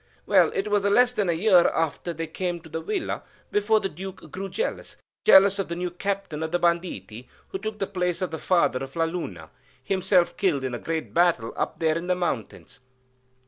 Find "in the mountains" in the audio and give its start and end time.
11.99-12.79